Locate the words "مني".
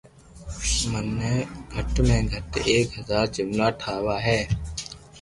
0.89-1.33